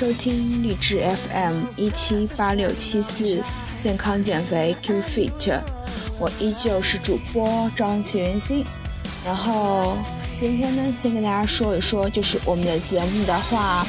[0.00, 3.44] 收听励志 FM 一七八六七四
[3.78, 5.60] 健康减肥 Q Fit，
[6.18, 8.64] 我依旧是主播张启元心。
[9.26, 9.98] 然后
[10.38, 13.86] 今天呢，先跟大家说一说，就是我们的节目的话，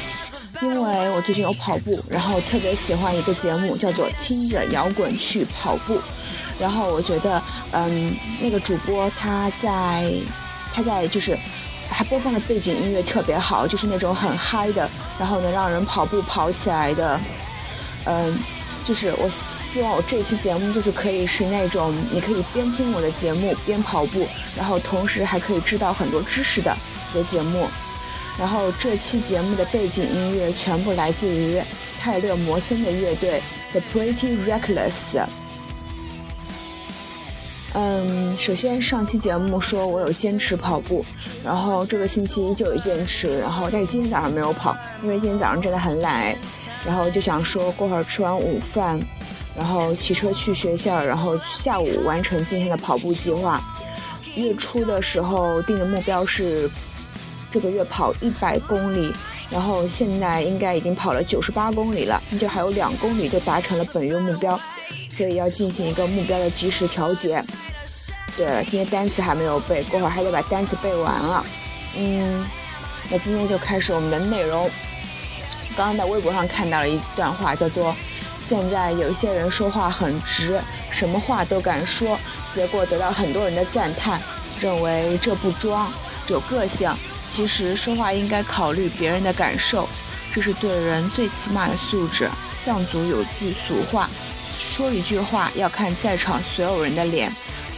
[0.60, 5.94] 因为我最近有跑步，然后特别喜欢一个节目，叫做《听着摇滚去跑步》。
[6.60, 10.12] 然后我觉得，嗯，那个主播他在，
[10.74, 11.38] 他在就是。
[11.92, 14.88] 他播放的背景音乐特别好，就是那种很嗨的，
[15.18, 17.20] 然后能让人跑步跑起来的。
[18.04, 18.38] 嗯，
[18.84, 26.76] 就是我希望我这期节目就是可以是那种你可以边听我的节目边跑步，然后同时还可以知道很多知识的
[27.12, 27.68] 一个节目。
[28.38, 31.60] 然后这期节目的背景音乐全部来自于
[32.00, 35.22] 泰勒·摩森的乐队 The Pretty Reckless。
[37.74, 41.02] 嗯，首先上期节目说我有坚持跑步，
[41.42, 46.36] 然后这个星期依旧有坚持，然后但是今天早上没有跑，因为今天早上真的很懒，
[46.84, 49.00] 然后就想说过会儿吃完午饭，
[49.56, 53.62] 然后骑车去学校，然后下午完成今天的跑步计划。
[54.34, 56.70] 月初的时候定的目标是
[57.50, 59.10] 这个月跑一百公里，
[59.50, 64.60] 然后现在应该已经跑了九十八公里了，那就还有两公里就达成了本月目标。
[65.14, 67.42] 所以要进行一个目标的及时调节。
[68.36, 71.44] 对了，今天单词还没有背，过会儿还得把单词背完了。
[71.96, 72.44] 嗯，
[73.10, 74.70] 那今天就开始我们的内容。
[75.76, 77.94] 刚刚在微博上看到了一段话，叫做
[78.48, 80.60] ：“现在有一些人说话很直，
[80.90, 82.18] 什么话都敢说，
[82.54, 84.20] 结果得到很多人的赞叹，
[84.60, 85.92] 认为这不装，
[86.28, 86.90] 有个性。
[87.28, 89.88] 其实说话应该考虑别人的感受，
[90.32, 92.28] 这是对人最起码的素质。
[92.64, 94.08] 藏族有句俗话。”
[94.54, 97.32] 说一句话要看在场所有人的脸，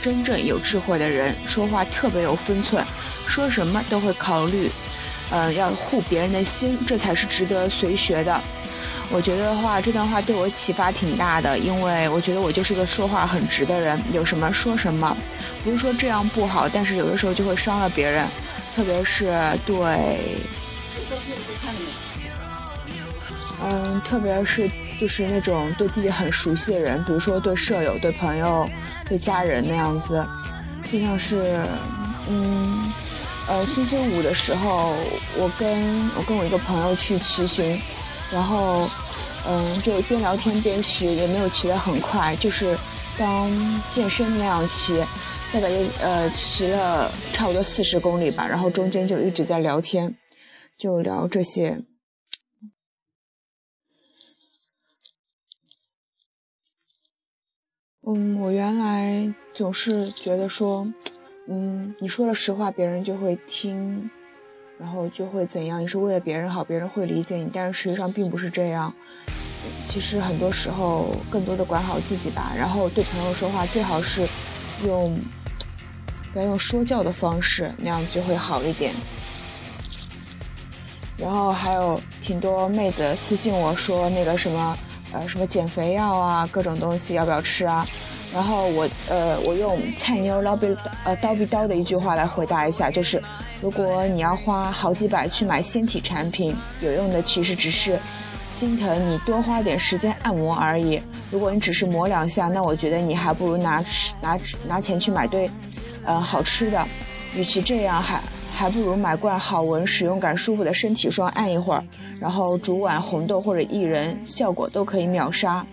[0.05, 2.85] 真正有智慧的人说话特别有分寸，
[3.27, 4.71] 说什么都会考虑，
[5.31, 8.39] 呃，要护别人的心，这才是值得随学的。
[9.09, 15.17] 我觉得的话这段话对我启发挺大的，因为我觉得我就是个说话很直的人，有什么说什么，
[15.65, 18.29] 不是说这样不好，但是有的时候就会伤了别人，
[18.77, 19.33] 特别是
[19.65, 20.37] 对，
[23.63, 24.71] 嗯，特别是。
[25.01, 28.71] 就是那种对自己很熟悉的人，比如说对舍友、对朋友、
[29.07, 30.27] 对家人那样子，
[30.91, 31.61] 就像是，
[32.29, 32.93] 嗯，
[33.47, 34.95] 呃，星期五的时候，
[35.37, 37.81] 我跟我跟我一个朋友去骑行，
[38.33, 38.89] 然后，
[39.47, 42.77] 嗯，就边聊天边骑，也没有骑得很快，就是
[43.19, 43.51] 当
[43.91, 44.99] 健身那样骑，
[45.53, 45.69] 大概
[46.01, 50.15] 呃骑了差不多四十公里吧，然后中间就一直在聊天，
[50.79, 51.79] 就聊这些。
[58.07, 60.87] 嗯，我原来总是觉得说，
[61.49, 64.11] 嗯，你说了实话，别人就会听，
[64.79, 65.81] 然后就会怎样？
[65.81, 67.49] 你是为了别人好，别人会理解你。
[67.51, 68.95] 但是实际上并不是这样。
[69.87, 72.53] 其实很多时候，更多的管好自己吧。
[72.55, 74.29] 然后对朋友说话，最好是
[74.85, 75.19] 用
[76.35, 78.93] 不要用说教的方式，那样就会好一点。
[81.17, 84.77] 然后还有挺多妹子私信我说那个什么。
[85.15, 87.87] 呃，什么减肥药啊，各种东西要不要吃啊？
[88.33, 93.23] 然后我呃，我用菜妞刀比呃刀比刀的一句话来回答一下，就是
[93.63, 97.97] 如果你要花好几百去买纤体产品，有用的其实只是
[98.51, 101.01] 心疼你多花点时间按摩而已。
[101.31, 104.37] 如果你只是磨两下，那我觉得你还不如拿吃拿
[104.67, 105.49] 拿钱去买堆
[106.05, 106.85] 呃好吃的，
[107.37, 108.03] 与其这样。
[108.03, 108.21] 还
[108.71, 111.85] 不如买罐好闻、使用感舒服的身体霜按一会儿，
[112.19, 115.65] 然后煮碗红豆或者薏仁，效果都可以秒杀。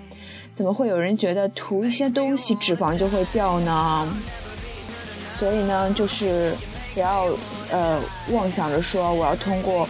[0.54, 4.08] 怎么会有人觉得涂一些东西脂肪就会掉呢？
[5.40, 6.54] 所以呢，就是
[6.94, 7.28] 不要
[7.72, 8.02] 呃
[8.32, 9.88] 妄想着说我要通过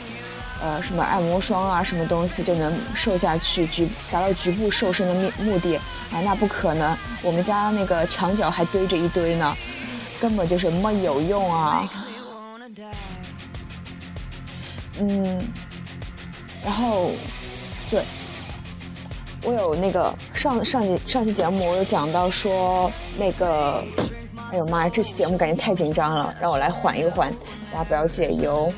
[0.62, 5.76] 呃什么按摩霜啊什么东西就能瘦下去，局达到局部瘦身的目目的
[6.12, 6.96] 啊，那不可能。
[7.24, 9.56] 我们家那个墙角还堆着一堆呢，
[10.22, 11.92] 根本就是没有用啊。
[15.00, 15.42] 嗯，
[16.64, 17.12] 然后，
[17.90, 18.04] 对，
[19.44, 23.84] 我有那个上上期上期节目，我有讲到说那个，
[24.52, 27.34] 哎呦妈呀，这期节目感觉太紧张了，让我来缓一缓，
[27.72, 28.72] 大家不要解忧。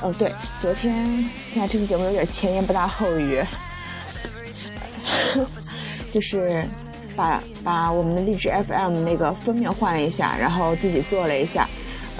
[0.00, 3.44] 哦，对，昨天看这期节目有点前言不搭后语，
[6.10, 6.66] 就是
[7.14, 11.68] 把把我们的励志 FM 那个封面换了一下，然后自己做了一下。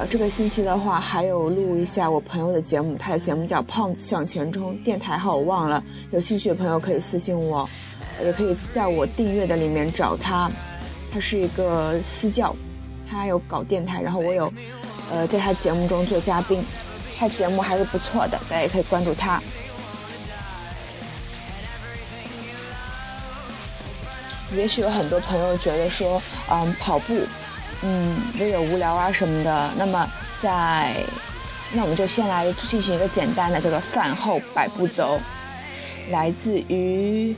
[0.00, 7.68] 呃，这个星期的话，还有录一下我朋友的节目，他的节目叫《胖子向前冲》，电台号我忘了，有兴趣的朋友可以私信我，
[8.24, 10.50] 也可以在我订阅的里面找他。
[11.12, 12.56] 他是一个私教，
[13.10, 14.50] 他有搞电台，然后我有，
[15.12, 16.64] 呃，在他节目中做嘉宾，
[17.18, 19.42] 他节目还是不错的，大家也可以关注他。
[24.56, 27.20] 也许有很多朋友觉得说，嗯，跑步
[27.82, 29.70] 嗯，有点无聊啊什么的。
[29.78, 30.06] 那么
[30.40, 30.94] 在，
[31.72, 35.18] 那我们就先来进行一个简单的这个饭后百步走，
[36.10, 37.34] 来自于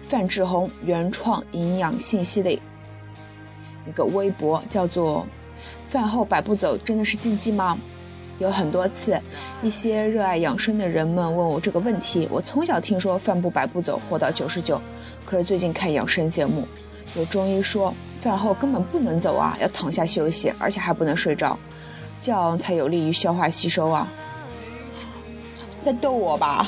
[0.00, 2.58] 范志红原创营养信息的一
[3.94, 5.26] 个微博，叫做
[5.86, 7.78] “饭后百步走真的是禁忌吗？”
[8.38, 9.20] 有很多次，
[9.62, 12.26] 一些热爱养生的人们问我这个问题。
[12.30, 14.80] 我从小听说饭不百步走，活到九十九。
[15.24, 16.66] 可是最近看养生节目，
[17.14, 21.58] 有中医说饭后根本不能走啊，要躺下休息，而且还不能睡着，
[22.20, 24.06] 这样才有利于消化吸收啊。
[25.84, 26.64] 在逗我吧？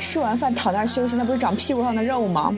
[0.00, 2.52] 吃完饭躺那儿休息，那不是长屁股上的肉吗？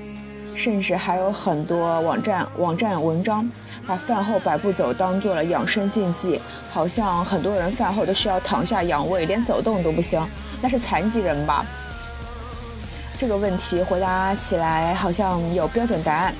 [0.54, 3.46] 甚至还有很多网站网站文章，
[3.86, 6.40] 把饭后百步走当做了养生禁忌，
[6.70, 10.26] 好像很多人饭后都需要躺下养胃，连走动都不行，
[10.62, 11.66] 那是残疾人吧？
[13.18, 16.34] 这个问题回答起来好像有标准答案，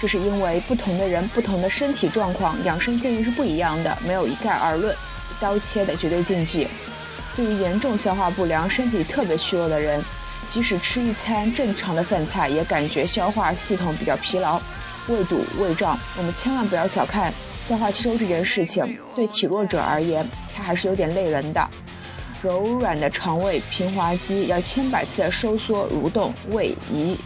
[0.00, 6.68] 这是因为不同的人、不同的身体状况，养生建议是不一样的，没有一概而论、一刀切的绝对禁忌。
[7.36, 10.02] 对于严重消化不良、身体特别虚弱的人。
[10.50, 14.58] 即使吃一餐正常的饭菜，也感觉消化系统比较疲劳，
[15.08, 15.98] 胃堵、胃胀。
[16.16, 17.30] 我们千万不要小看
[17.62, 21.68] 消化吸收这件事情，对体弱者而言，它还是有点累人的。
[22.40, 27.18] 柔软的肠胃平滑肌要千百次的收缩蠕动，胃移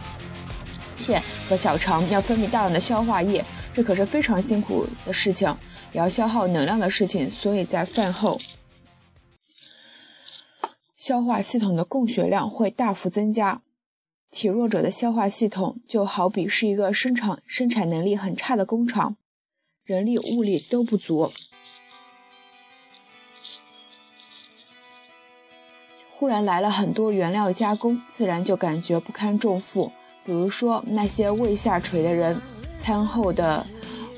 [1.03, 5.49] 线和小肠要分泌大量的消化液，这可是非常辛苦的事情，
[5.91, 7.29] 也要消耗能量的事情。
[7.29, 8.39] 所以在饭后。
[10.95, 13.61] 消化系统的供血量会大幅增加，
[14.31, 19.17] 体弱者的消化系统就好比是一个生产生产能力很差的工厂，
[19.83, 21.33] 人力物力都不足。
[26.15, 29.91] 忽然来了很多原料加工，自然就感觉不堪重负。
[30.25, 32.41] 比如说那些胃下垂的人，
[32.77, 33.65] 餐后的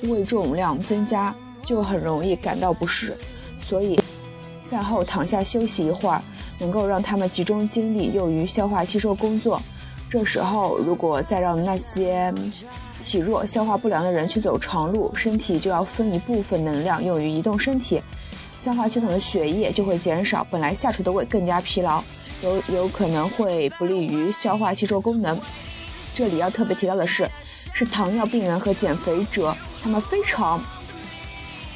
[0.03, 3.15] 胃重量增加，就很容易感到不适。
[3.59, 3.99] 所以
[4.65, 6.21] 饭后躺下休息一会儿。
[6.57, 9.61] 能够让他们集中精力用于消化吸收工作。
[10.09, 12.33] 这时候，如果再让那些
[13.01, 18.01] 体弱、消化不良的人去走长路，身体就要分一部分能量用于移动身体，
[18.57, 22.01] 消化系统的血液就会减少，本来下垂的胃更加疲劳，
[22.41, 25.37] 有有可能会不利于消化吸收功能。
[26.15, 27.29] 这里要特别提到的是，
[27.73, 29.53] 是糖尿病人和减肥者，
[29.83, 30.63] 他们非常。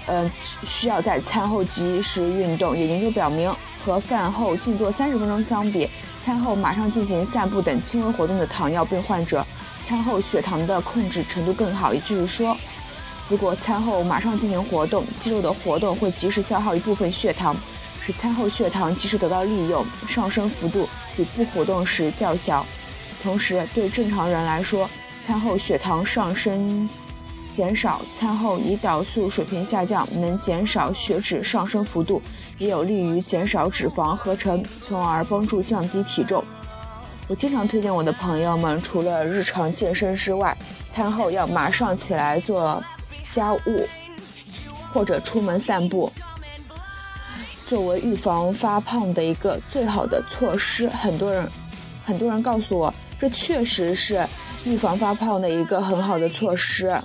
[0.07, 0.31] 嗯，
[0.65, 2.75] 需要在餐后及时运动。
[2.75, 3.53] 有研究表明，
[3.83, 5.89] 和饭后静坐三十分钟相比，
[6.24, 9.45] 餐后马上进行散步等轻微活动的糖尿病患者，
[9.86, 11.94] 餐后血糖的控制程度更好。
[11.94, 12.56] 也就是说，
[13.27, 17.53] 如果餐后马上进行活动，肌肉的活动会及时消耗一部分血糖，
[18.01, 20.88] 使餐后血糖及时得到利用，上升幅度
[21.18, 22.65] 比不活动时较小。
[23.21, 24.89] 同时，对正常人来说，
[25.25, 26.89] 餐后血糖上升。
[27.51, 32.21] 减少餐后胰岛素水平下降，能减少血脂上升幅度，
[32.59, 36.44] 也有利于减少脂肪合成，从而帮助降低体重。
[37.28, 40.56] 我经常推荐我的朋友们，除了日常健身之外，
[40.90, 42.81] 餐后要马上起来做
[43.31, 43.85] 家务，
[44.94, 46.09] 或者出门散步，
[47.66, 50.88] 作为预防发胖的一个最好的措施。
[50.88, 51.49] 很多人，
[52.06, 54.26] 很多人告诉我，这确实是
[54.64, 56.97] 预防发胖的一个很好的措施。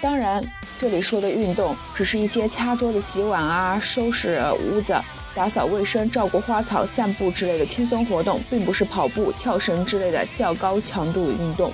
[0.00, 0.42] 当然，
[0.78, 4.94] 这里说的运动只是一些擦桌子、洗碗啊、收拾屋子、
[5.34, 11.72] 打扫卫生、照顾花草、散步之类的轻松活动，并不是跑步、跳绳之类的较高强度运动，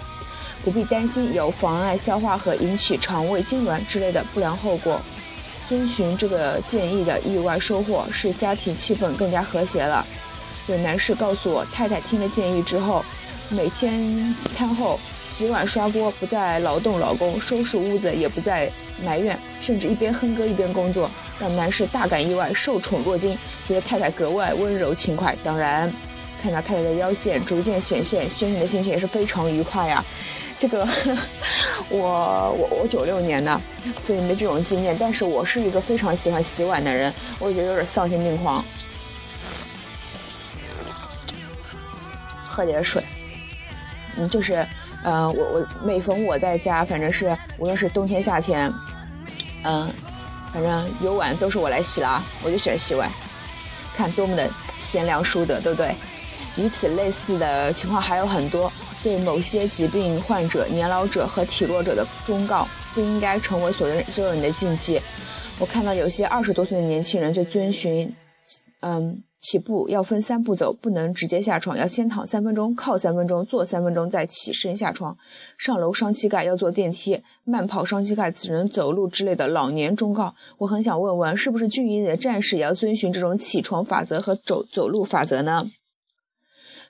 [0.65, 5.01] 不必担心有妨碍消化和引起肠胃痉挛之类的不良后果。
[5.69, 10.07] 遵循这个建议的意外收获是家庭气氛更加和谐了。
[10.67, 13.05] 有男士告诉我，太太听了建议之后。
[13.53, 18.71] 每天餐后洗碗刷锅，不再劳动老公；收拾屋子也不再
[19.05, 23.37] 埋怨，甚至一边哼歌一边工作，让男士大感意外，受宠若惊，
[23.67, 25.37] 觉得太太格外温柔勤快。
[25.43, 25.93] 当然，
[26.41, 30.05] 看到太太的腰线逐渐显现，先生的心情也是非常愉快呀。
[30.57, 30.87] 这个，
[31.91, 33.61] 我我我九六年的，
[34.01, 34.97] 所以没这种经验。
[34.97, 38.65] 但是我是一个非常喜欢洗碗的人，我觉得有点丧心病狂。
[42.61, 43.03] 喝点水。
[44.19, 44.67] 嗯，就是，
[45.03, 48.71] 嗯，我我每逢我在家，反正是无论是冬天夏天，
[49.65, 49.91] 嗯，
[50.53, 53.11] 反正有碗都是我来洗了啊，我就喜欢洗碗，
[53.97, 55.95] 看多么的贤良淑德，对不对？
[56.57, 58.71] 与此类似的情况还有很多，
[59.03, 65.01] 对某些疾病患者、年老者和体弱者的忠告，不应该成为所有所有人的禁忌。
[65.59, 68.15] 我看到有些二十多岁的年轻人就遵循
[68.81, 75.17] 嗯，起步要分三步走，不能直接下床，要先躺三分钟，靠三分钟，坐三分钟，再起身下床。
[75.57, 80.35] 上楼伤膝盖要坐电梯，慢跑伤膝盖只能走路之类的老年忠告。
[80.59, 85.71] 我很想问问，是不是军营里的战士也要遵循这种起床法则和走走路法则呢？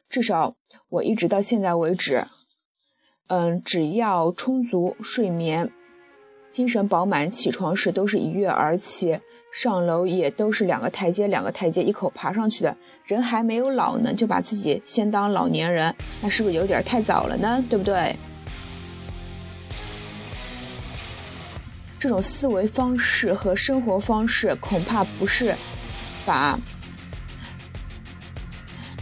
[0.09, 0.57] 至少
[0.89, 2.27] 我一直到现在为止，
[3.29, 5.73] 嗯，只要充足睡眠。
[6.51, 9.21] 精神饱满，起床时都是一跃而起，
[9.53, 12.77] 上楼也都是两个台阶两个台阶一口爬上去的。
[13.05, 17.63] 人还没有老呢，就把自己先当老年人，那是不是有点太早了呢？
[17.69, 18.17] 对不对？
[21.99, 25.55] 这种思维方式和生活方式，恐怕不是
[26.25, 26.59] 把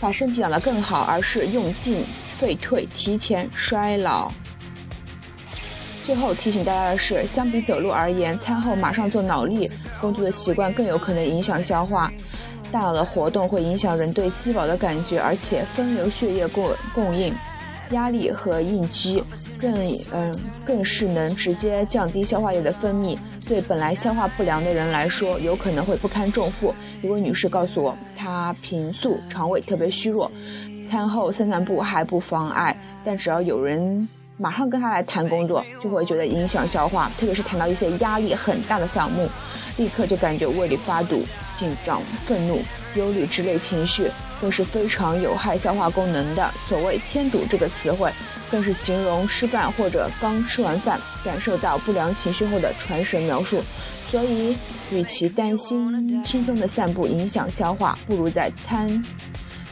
[0.01, 2.03] 把身体养得更好，而是用进
[2.33, 4.33] 废退，提前衰老。
[6.09, 12.11] 最后提醒大家的是，相比走路而言，餐后马上做脑力工作的习惯更有可能影响消化。
[12.73, 17.35] 大脑的活动会影响人对饥饱的感觉，而且分流血液供供应，
[17.91, 19.23] 压力和应激
[19.61, 19.71] 更
[20.11, 20.35] 嗯
[20.65, 23.15] 更是能直接降低消化液的分泌。
[23.47, 26.75] 对本来消化不良的人来说，有可能会不堪重负。
[27.03, 30.33] 一位女士告诉我，她平素肠胃特别虚弱，
[30.89, 32.75] 餐后散散步还不妨碍，
[33.05, 34.09] 但只要有人。
[34.39, 39.29] 马上跟他来谈工作，就会觉得影响消化，特别是谈到一些压力很大的项目，
[39.77, 41.27] 立刻就感觉胃里发堵、
[41.57, 42.63] 紧张、愤怒、
[42.95, 44.09] 忧虑之类情绪，
[44.41, 46.49] 更是非常有害消化功能的。
[46.69, 48.13] 所谓“添堵”这个词汇，
[48.49, 53.61] 更是形容吃饭或者刚吃完饭感受到不良情绪后的传神描述。
[54.11, 54.57] 所以，
[54.91, 59.05] 与其担心轻松的散步影响消化，不如在餐。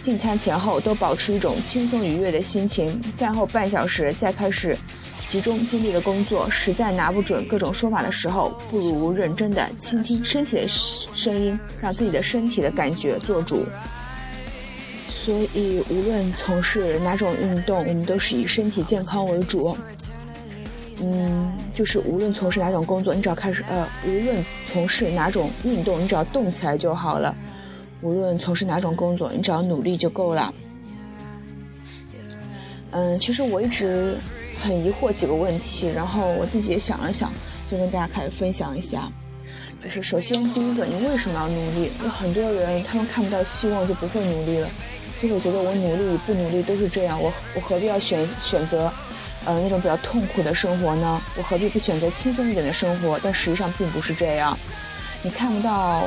[0.06, 4.78] 进餐前后都保持一种轻松愉悦的心情，饭后半小时再开始
[5.26, 6.48] 集中精力的工作。
[6.48, 13.66] 实在拿不准各种说法的时候，不如认真的倾听身体的声音，让自己的身体的感觉做主。
[15.08, 19.76] 所以，无论从事哪种运动，我们都是以身体健康为主。
[21.00, 27.36] 嗯，就是无论从事哪种工作，你只要开始呃，无论从事哪种运动，你只要动起来就好了。
[28.02, 30.52] 无论从事哪种工作，你只要努力就够了。
[32.92, 34.16] 嗯，其实我一直
[34.58, 37.32] 很疑惑几个问题，然后我自己也想了想，
[37.70, 39.10] 就跟大家开始分享一下。
[39.82, 41.90] 就是首先第一个，你为什么要努力？
[42.02, 44.70] 有很多人他们看不到希望就不会努力了，
[45.20, 48.90] 就会觉得我努力与不努力都是这样，我我何必要选选择，
[49.44, 51.20] 呃那种比较痛苦的生活呢？
[51.36, 53.18] 我何必不选择轻松一点的生活？
[53.22, 54.56] 但实际上并不是这样，
[55.22, 56.04] 你看不到。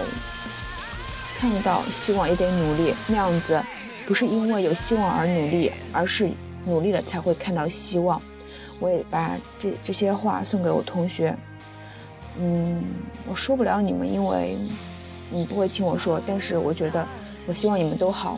[1.39, 3.63] 看到希望也得努力，那样子
[4.05, 6.29] 不是因为有希望而努力，而是
[6.65, 8.21] 努力了才会看到希望。
[8.77, 11.33] 我也把这这些话送给我同学。
[12.37, 12.83] 嗯，
[13.25, 14.57] 我说不了你们，因为
[15.29, 17.07] 你不会听我说，但是我觉得
[17.47, 18.37] 我希望你们都好。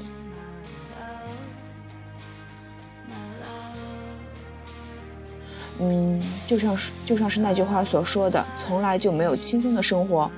[6.52, 10.30] 就像是就像是那句话所说的，从来就没有轻松的生活。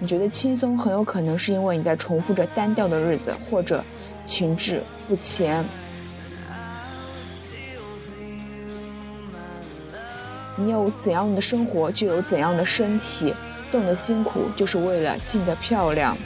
[0.00, 3.84] 你觉得轻松，很有可能是因为你在重复着单调的日子，或者
[4.26, 5.64] 停滞不前。
[10.56, 13.32] 你有怎样的生活，就有怎样的身体。
[13.70, 16.16] 动的辛苦，就是为了静的漂亮。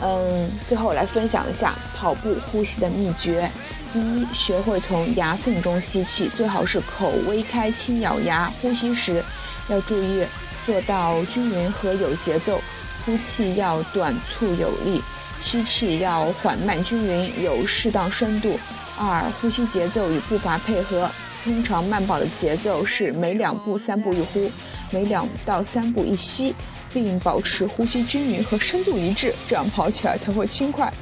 [0.00, 3.50] 嗯，最后来分享一下跑步呼吸的秘诀。
[3.94, 8.52] 一，学会从牙缝中吸气，最好是口微开，轻咬牙。
[8.60, 9.22] 呼吸时
[9.68, 10.24] 要注意
[10.66, 12.60] 做到均匀和有节奏，
[13.06, 15.00] 呼气要短促有力，
[15.40, 18.58] 吸气要缓慢均匀，有适当深度。
[18.98, 21.08] 二，呼吸节奏与步伐配合，
[21.44, 24.50] 通常慢跑的节奏是每两步三步一呼，
[24.90, 26.52] 每两到三步一吸，
[26.92, 30.92] 并保持呼吸均匀和深度一致，这样跑起来才会轻快。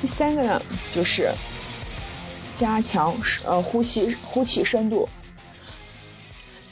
[0.00, 0.62] 第三个呢，
[0.94, 1.32] 就是。
[2.60, 5.08] 加强呃呼吸呼气深度。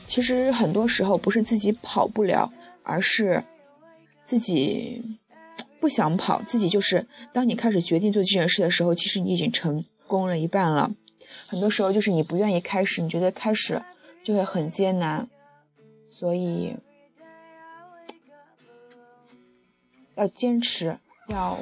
[0.07, 2.52] 其实很多时候不是自己跑不了，
[2.83, 3.42] 而是
[4.26, 5.18] 自己
[5.80, 6.42] 不想跑。
[6.42, 10.90] 自己就是当你开始决定做这件事的时候，其实你已经成功了一半了。
[11.47, 13.83] 很多时候就是你不愿意开始，你觉得开始
[14.23, 15.26] 就会很艰难，
[16.11, 16.76] 所以
[20.16, 21.59] 要坚持，要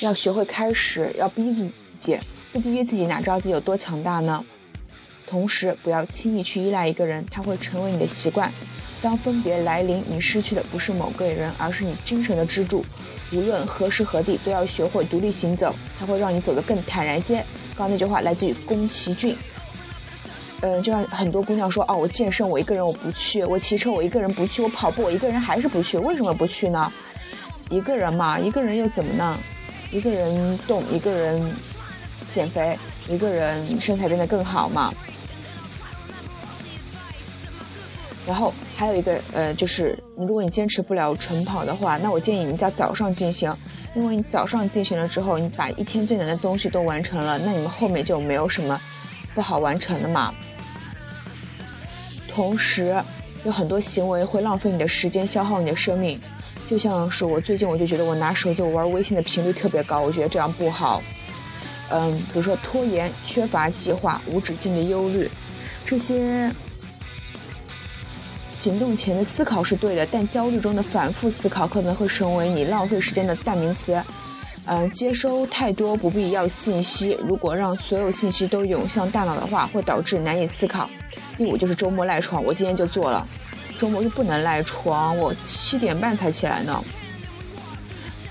[0.00, 2.18] 要学会开始，要逼自己。
[2.52, 4.44] 不逼逼自己，哪知道自己有多强大呢？
[5.26, 8.50] 同时，不要轻易去依赖一个人，他会成为你的习惯。
[9.02, 12.84] 当分别来临，你失去的不是某个人，而是你精神的支柱。
[13.30, 17.36] 无论何时何地，都要学会独立行走，它会让你走得更坦然些。
[17.76, 19.36] 刚刚那句话来自于宫崎骏。
[20.62, 26.90] 嗯，就像很多姑娘说，哦，我健身我一个人我不去，我骑车我一个人不去，我跑步我一个人还是不去，为什么不去呢？
[27.68, 29.38] 一个人嘛，一个人又怎么呢？
[29.92, 31.54] 一个人动，一个人
[32.30, 34.92] 减肥，一个人身材变得更好嘛。
[38.26, 43.50] 然后还有一个呃，就是如果你坚持不了晨跑的话，那我建议你在早上进行，
[43.94, 48.78] 因为你早上进行了之后，你把一天最难的东西都完成了，那你们后面就没有什么
[49.34, 50.34] 不好完成的嘛。
[52.28, 53.02] 同时，
[53.44, 56.20] 有很多行为会浪费你的时间，消耗你的生命，
[56.68, 61.02] 就像是我最近我就觉得我拿手机我玩微信的频率特别高，我觉得这样不好。
[61.90, 65.30] 嗯，比如说拖延、缺乏计划、无止境的忧虑，
[65.84, 66.52] 这些。
[68.50, 74.02] 行动前的思考是对的，但焦虑中的反复思考可能会成为你浪费时间的代名词。
[74.64, 80.90] 嗯，接收太多不必要信息，如果让所有信息都涌向大脑的话，会导致难以思考。
[81.36, 83.24] 第五就是周末赖床，我今天就做了，
[83.78, 86.84] 周末就不能赖床，我七点半才起来呢。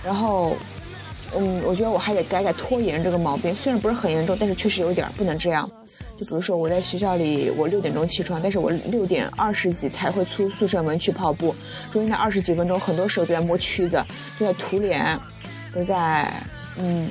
[0.03, 0.57] 然后。
[1.35, 5.69] 嗯，我觉得我还得改改拖延这个毛病，虽然不是很严重，但是确实有点不能这样。
[6.17, 11.53] 就比如说我在学校里，我六点钟起床，但是我六点二十几才会出宿舍门去跑步，
[11.91, 14.03] 中间那二十几分钟，很多时候都在摸曲子，
[14.39, 15.19] 都在涂脸，
[15.73, 16.31] 都在
[16.79, 17.09] 嗯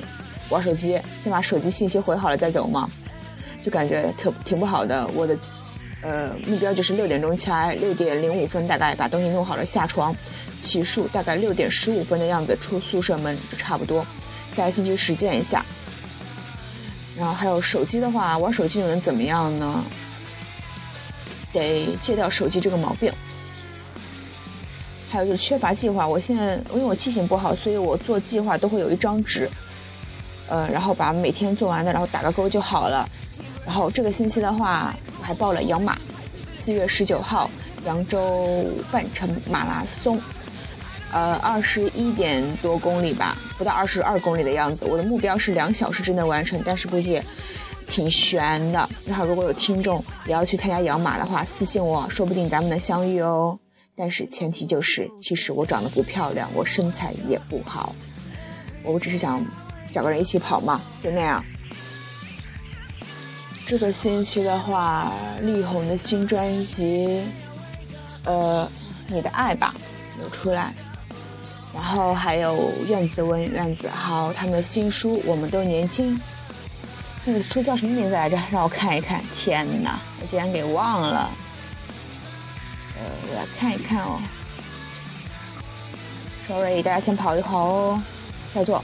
[0.49, 2.89] 玩手机，先把手机信息回好了再走嘛，
[3.63, 5.07] 就感觉特挺不好的。
[5.13, 5.37] 我的
[6.01, 10.15] 呃目标就是六点钟起来，六点零五分大概把东西弄好了下床。
[10.59, 14.03] 洗漱大概六点十五分的样子出宿舍门就差不多，
[14.51, 15.63] 下个星期实践一下。
[17.15, 19.83] 然后还有手机的话，玩手机能怎么样呢？
[21.53, 23.13] 得戒掉手机这个毛病。
[25.09, 29.49] 还有就是缺乏计划，我现在因为我记性不好，所以我做计划都会有一张纸，
[30.47, 33.07] 呃，然后把每天做完的，然后打个勾就好了。
[33.65, 34.95] 然后这个星期的话，
[35.27, 35.97] 还报了养马，
[36.53, 37.51] 四月十九号
[37.85, 40.17] 扬州半程马拉松。
[41.11, 44.85] 呃，二十一点多公里吧，不到二十二公里的样子。
[44.85, 47.21] 我的目标是两小时之内完成，但是估计
[47.89, 48.87] 挺悬的。
[49.05, 53.59] 然后如果有听众也要去参加养马的话，私信我说不定咱们能相遇哦。
[53.97, 57.93] 但是前提就是，其实我长得不漂亮，我身材也不好，
[58.81, 59.45] 我只是想
[59.91, 61.43] 找个人一起跑嘛，就那样。
[63.67, 67.21] 这个星期的话，力宏的新专辑，
[68.23, 68.65] 呃，
[69.07, 69.75] 你的爱吧，
[70.23, 70.73] 有出来。
[71.73, 76.15] 然后还有苑子文、苑子好，他们的新书《我们都年轻》，
[77.25, 78.39] 那个书叫什么名字来着？
[78.49, 79.21] 让我看一看。
[79.35, 81.29] 天哪，我竟然给忘了。
[82.95, 84.21] 呃，我来看一看哦。
[86.47, 88.01] Sorry，大家先跑一跑哦。
[88.55, 88.79] 叫做《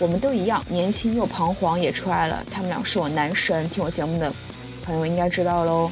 [0.00, 2.44] 我们都一样，年轻又彷徨》也出来了。
[2.50, 4.32] 他们俩是我男神，听我节目的
[4.84, 5.90] 朋友应该知道喽。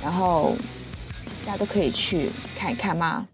[0.00, 0.54] 然后
[1.44, 3.26] 大家都可以去看一看嘛。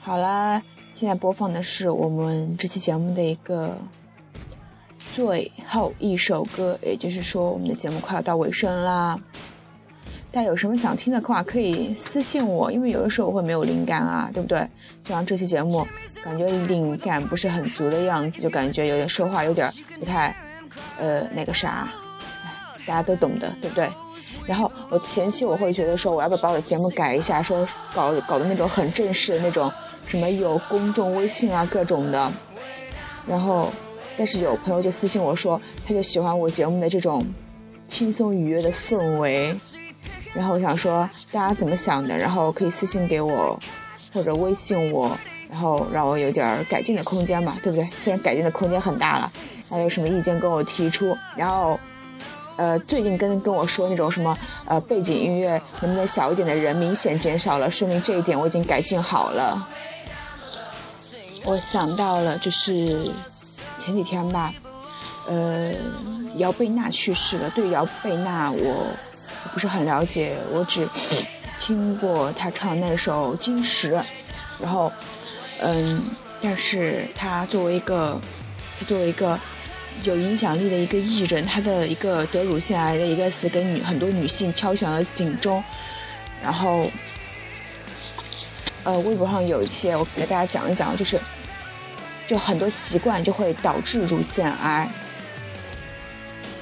[0.00, 0.62] 好啦，
[0.94, 3.76] 现在播放的是我们这期节目的一个
[5.14, 9.20] 最后一首歌，也就是说我们的节目快要到尾声啦。
[10.32, 14.66] 大家有什么想听的话，可以私信我，因为有的时候我会没有灵感啊，对不对？
[15.04, 15.86] 就像这期节目，
[16.24, 20.34] 感觉灵感不是很足的样子，就感觉有点说话有点不太，
[20.98, 21.92] 呃，那个啥，
[22.86, 23.90] 大家都懂的，对不对？
[24.46, 29.70] 然后我前期我会觉得说，我要不要把我的节目改一下，说搞搞的那种很正式的那种。
[30.04, 32.30] 什么有公众微信啊，各种的，
[33.24, 33.70] 然后，
[34.16, 37.24] 但是有朋友就私信我说，他就喜欢我节目的这种
[37.86, 39.54] 轻松愉悦的氛围，
[40.34, 43.58] 然后我想说大家怎么想的，然后可以私信给我，
[44.12, 45.16] 或者微信我，
[45.50, 47.84] 然后让我有点改进的空间嘛，对不对？
[48.00, 49.32] 虽然改进的空间很大了，
[49.68, 51.78] 还有什么意见跟我提出，然后，
[52.56, 59.68] 呃，最近跟跟我说那种什么呃背景音乐能不能小一点的人明显减少了，说明这一点我已经改进好了。
[61.44, 63.10] 我想到了，就是
[63.76, 64.52] 前几天吧，
[65.26, 65.72] 呃，
[66.36, 67.50] 姚贝娜去世了。
[67.50, 68.86] 对姚贝娜，我
[69.52, 70.88] 不是很了解，我只
[71.58, 73.92] 听过他唱那首《金石》，
[74.60, 74.92] 然后，
[75.60, 76.02] 嗯，
[76.40, 78.20] 但是他作为一个，
[78.78, 79.38] 他作为一个
[80.04, 85.62] 有影响力的一个艺人，他的一个得乳腺癌的一个死，给女很多女性敲响了警钟，
[86.42, 86.90] 然后。
[88.84, 91.16] 呃，微博上有一些，我给大家讲一讲，就是，
[92.26, 94.90] 就很多习惯就会导致乳腺癌，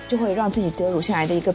[0.06, 1.50] 就会让自己得乳腺癌的一个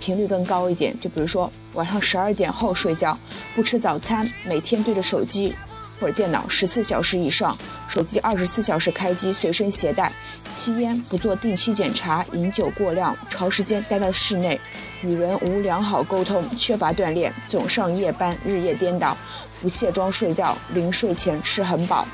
[0.00, 0.98] 频率更高一点。
[1.00, 3.16] 就比如说晚上十二点后睡觉，
[3.54, 5.54] 不吃早餐，每天对着手机
[6.00, 7.56] 或者电脑十四小时以上，
[7.88, 10.12] 手机二十四小时开机随身携带，
[10.54, 14.60] 吸烟不做定期检查，饮酒过量，长时间待在室内，
[15.02, 19.16] 与人无良好沟通，缺乏锻炼，总上夜班，日夜颠倒，
[19.60, 22.06] 不卸妆睡觉，临睡前吃很饱。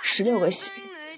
[0.00, 0.48] 十六个，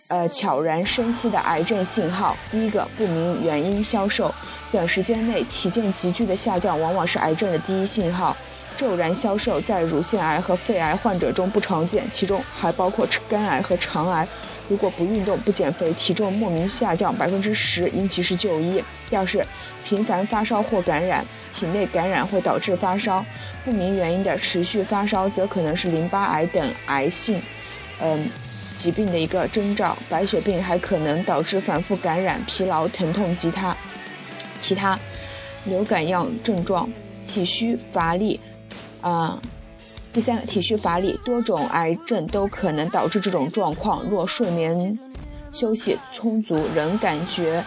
[0.09, 2.37] 呃，悄然生息的癌症信号。
[2.51, 4.35] 第一个，不明原因消瘦，
[4.71, 8.37] 短时间内体健急剧的下降，往往是癌症的第一信号。
[8.77, 14.27] 骤然消瘦在乳腺癌和肺癌患者中不常见，其中还包括肝癌和肠癌。
[14.69, 18.81] 如果不运动、不减肥，体重莫名下降百分之十，应及时就医。
[19.11, 19.45] 第二是
[19.83, 23.25] 频繁发烧或感染，体内感染会导致发烧，
[23.65, 27.43] 不明原因的持续发烧则可能是淋巴癌等癌性，
[28.01, 28.31] 嗯，
[28.77, 29.97] 疾病的一个征兆。
[30.09, 33.77] 白血病还可能导致反复感染、疲劳、疼痛及他
[34.61, 34.99] 其他
[35.65, 36.89] 流感样症状，
[37.27, 38.39] 体虚乏力。
[39.01, 39.41] 啊，
[40.13, 44.03] 第三个体虚乏力，多种癌症都可能导致这种状况。
[44.11, 44.99] 若睡眠
[45.53, 47.65] 休息充足，仍感觉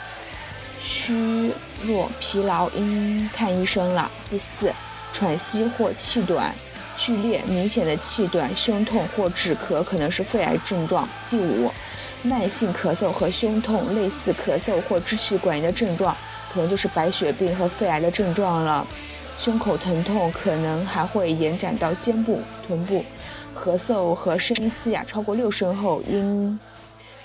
[0.81, 1.51] 虚
[1.83, 4.11] 弱疲劳，应看医生了。
[4.29, 4.73] 第四，
[5.13, 6.53] 喘息或气短、
[6.97, 11.07] 剧烈明显的气短、胸痛或止咳，可能是肺癌症状。
[11.29, 11.71] 第五，
[12.23, 16.15] 慢性咳嗽和胸痛类似咳嗽或支气管炎的症状，
[16.51, 18.85] 可能就是白血病和肺癌的症状了。
[19.37, 23.03] 胸口疼痛可能还会延展到肩部、臀部，
[23.55, 26.59] 咳嗽和声音嘶哑超过六声后，应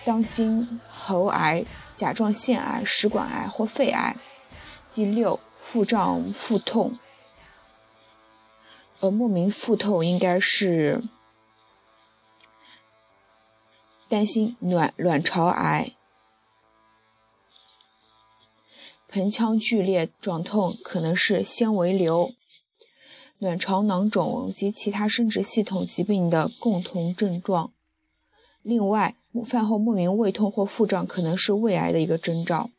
[0.05, 4.17] 当心喉癌、甲状腺癌、食管癌或肺癌。
[4.95, 6.99] 第六，腹胀、腹痛，
[9.01, 11.03] 呃，莫名腹痛应该是
[14.09, 15.96] 担心卵卵巢癌。
[19.09, 22.33] 盆腔剧烈肿痛可能是纤维瘤、
[23.39, 27.71] 卵巢囊肿及其他生殖系统疾病的共同症状。
[28.63, 29.15] 另外，
[29.45, 32.71] 饭后莫名胃痛或腹胀可能是胃癌的一个征兆。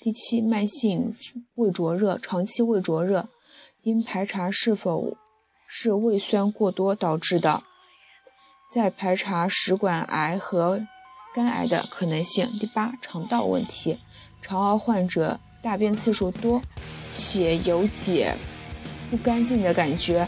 [0.00, 1.10] 第七，慢性
[1.54, 3.28] 胃灼热，长期胃灼热，
[3.82, 5.16] 应排查是否
[5.66, 7.62] 是胃酸过多导致的，
[8.70, 10.86] 再排查食管癌和
[11.34, 12.46] 肝癌的可能性。
[12.58, 13.98] 第八，肠道问题，
[14.42, 15.40] 肠癌患者。
[15.62, 16.60] 大便次数多，
[17.12, 18.34] 且有解
[19.10, 20.26] 不干净的感觉。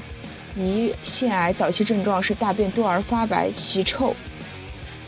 [0.58, 4.14] 胰腺癌早期症状是大便多而发白、奇臭。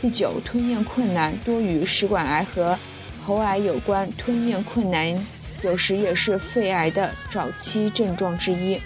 [0.01, 2.77] 第九，吞咽困难多与食管癌和
[3.21, 5.15] 喉癌有关，吞咽困难
[5.63, 8.81] 有时也是肺癌的早期症状之一。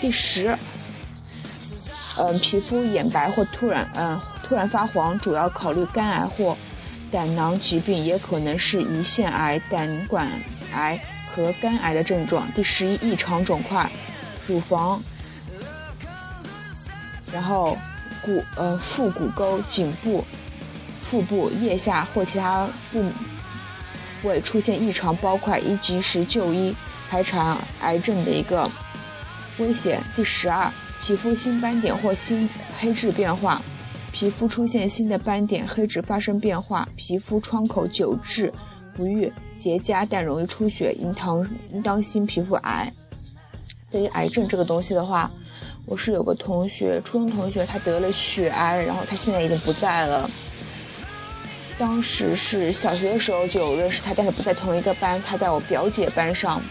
[0.00, 0.58] 第十，
[2.18, 6.56] 嗯，皮肤眼白或突然嗯突然发黄，主要考虑肝癌或。
[7.10, 10.28] 胆囊疾病也可能是胰腺癌、胆管
[10.74, 11.00] 癌
[11.32, 12.50] 和肝癌的症状。
[12.52, 13.90] 第十一，异常肿块，
[14.46, 15.00] 乳房，
[17.32, 17.76] 然后
[18.22, 20.24] 骨呃腹股沟、颈部、
[21.00, 23.10] 腹部、腋下或其他部
[24.24, 26.74] 位出现异常包块，应及时就医，
[27.08, 28.68] 排查癌症的一个
[29.58, 30.02] 危险。
[30.16, 30.70] 第十二，
[31.02, 33.62] 皮肤新斑点或新黑痣变化。
[34.16, 38.50] 皮肤出现新的斑点、黑痣发生变化，皮肤创口久治
[38.94, 42.90] 不愈、结痂但容易出血，应当应当心皮肤癌。
[43.90, 45.30] 对于癌症这个东西的话，
[45.84, 50.30] 我是有个同学，初中同学，他得了血癌，然后他现在已经不在了。
[51.76, 56.62] 当时是小学的时候就认识他，但是不在同一个班，他在我表姐班上。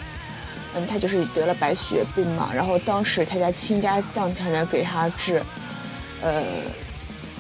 [0.74, 5.44] 嗯，他就是得了白血病嘛，然后当时他家倾家荡产的给他治，
[6.24, 6.44] 呃。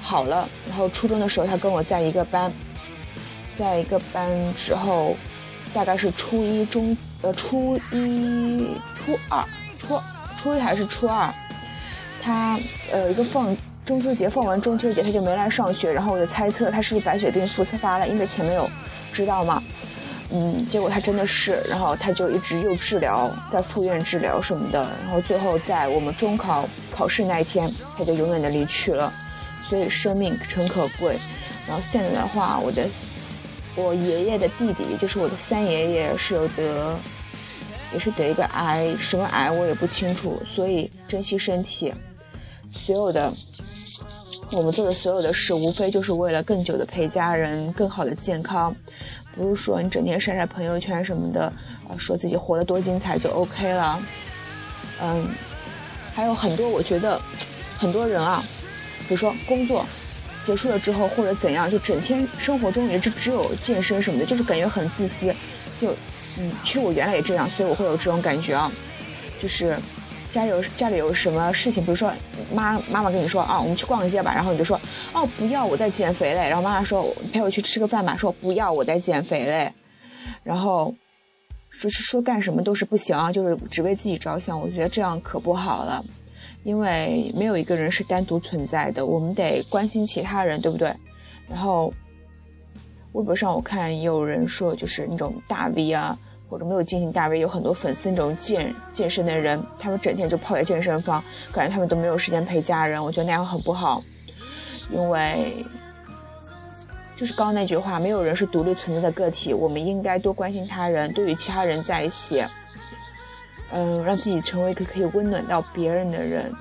[0.07, 2.51] 好了，然后初中的时候他跟我在一个班，
[3.57, 5.17] 在一个班之后，
[5.73, 9.43] 大概是初一中呃初一初二
[9.75, 9.99] 初
[10.37, 11.33] 初一还是初二，
[12.21, 12.59] 他
[12.91, 18.69] 呃一个放中秋节放完中秋节他就没来上学，然后我就猜测他是不是白血病复发了，因为前面有
[19.11, 19.63] 知道嘛，
[20.29, 29.11] 嗯，结果他真的是，然后他就一直又治疗，在复院治疗什么的，然后最后在我们中考考试那一天他就永远的离去了。
[29.67, 31.17] 所以生命诚可贵，
[31.67, 32.87] 然后现在的话，我的
[33.75, 36.95] 我爷爷的弟弟，也就是我的三爷爷，是有得，
[37.91, 40.39] 也是得一个癌，什么癌我也不清楚。
[40.45, 41.91] 所以珍惜身体，
[42.71, 43.33] 所有的
[44.51, 48.73] 我们做的所有的事，无非就是为了更久的陪家人，更好的健康，
[49.35, 51.51] 不是说你整天晒晒朋友圈什么的，
[51.89, 53.99] 呃，说自己活得多精彩就 OK 了。
[55.01, 55.27] 嗯，
[56.13, 57.19] 还有很多，我觉得
[57.79, 58.45] 很多人啊。
[59.07, 59.85] 比如说工作
[60.43, 65.33] 结束了之后，或者怎样，就整天生活中也就只有健身什么的，就是感觉很自私。
[65.81, 65.95] 就
[66.37, 68.71] 嗯，其实我原来也这样，所以我会有这种感觉啊。
[69.41, 69.77] 就是
[70.29, 72.11] 家有家里有什么事情，比如说
[72.53, 74.79] 妈妈妈跟你说啊，我们去逛街吧，然后你就说
[75.13, 76.47] 哦不要，我在减肥嘞。
[76.49, 79.71] 然后妈妈说陪我去吃个饭吧，说不要，我在减肥嘞。
[80.43, 80.93] 然后
[81.69, 84.59] 说是说干什么都是不行啊，就是只为自己着想。
[84.59, 86.03] 我觉得这样可不好了，
[86.65, 90.93] 因为没有一个人是单独存在的，我们得关心其他人，对不对？
[91.47, 91.93] 然后
[93.13, 96.19] 微博上我看也有人说，就是那种大 V 啊。
[96.47, 103.03] 或者没有进行大 V，有很多粉丝那种健健身的人，他们整天就泡在健身房，感觉他们都没有时间陪家人。
[103.03, 104.01] 我觉得那样很不好，
[104.91, 105.55] 因为
[107.15, 112.43] 就是刚刚那句话，没有人是独立存在的个体，我们应该多关心他人，多与其他人在一起，
[113.71, 116.53] 嗯，让自己成为一个可以温暖到别人的人，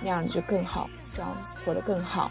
[0.00, 2.30] 那样就更好，这样活得更好。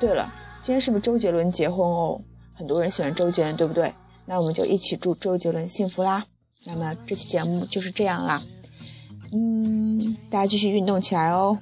[0.00, 2.20] 对了，今天是不是周杰伦结婚哦？
[2.54, 3.92] 很多人喜欢周杰伦，对不对？
[4.26, 6.24] 那我们就一起祝周杰伦幸福啦！
[6.64, 8.42] 那么这期节目就是这样啦，
[9.32, 11.56] 嗯，大家继续运动起来哦，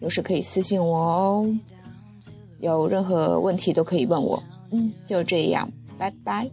[0.00, 1.56] 有事可以私信我哦，
[2.60, 6.48] 有任何问题都可以问我，嗯，就这样，拜拜。